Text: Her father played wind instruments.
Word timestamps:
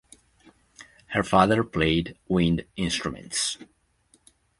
Her 1.09 1.21
father 1.21 1.63
played 1.63 2.17
wind 2.27 2.65
instruments. 2.75 3.59